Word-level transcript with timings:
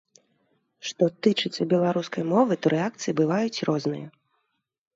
Што 0.91 1.09
тычыцца 1.27 1.67
беларускай 1.75 2.23
мовы, 2.33 2.53
то 2.63 2.67
рэакцыі 2.77 3.17
бываюць 3.23 3.63
розныя. 3.73 4.07